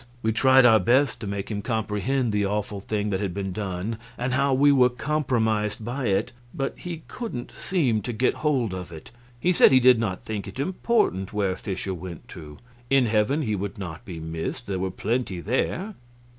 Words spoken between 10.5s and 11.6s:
important where